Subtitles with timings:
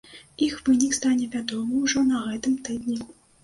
[0.45, 3.03] Іх вынік стане вядомы ўжо на гэтым тыдні.